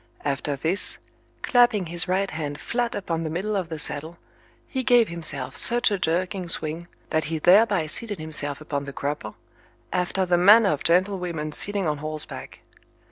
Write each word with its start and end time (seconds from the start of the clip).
After 0.25 0.55
this, 0.55 0.97
clapping 1.43 1.85
his 1.85 2.07
right 2.07 2.31
hand 2.31 2.59
flat 2.59 2.95
upon 2.95 3.23
the 3.23 3.29
middle 3.29 3.55
of 3.55 3.69
the 3.69 3.77
saddle, 3.77 4.17
he 4.67 4.81
gave 4.81 5.09
himself 5.09 5.55
such 5.55 5.91
a 5.91 5.99
jerking 5.99 6.47
swing 6.49 6.87
that 7.11 7.25
he 7.25 7.37
thereby 7.37 7.85
seated 7.85 8.17
himself 8.17 8.59
upon 8.59 8.85
the 8.85 8.93
crupper, 8.93 9.35
after 9.93 10.25
the 10.25 10.39
manner 10.39 10.69
of 10.69 10.83
gentlewomen 10.83 11.51
sitting 11.51 11.85
on 11.85 11.99
horseback. 11.99 12.61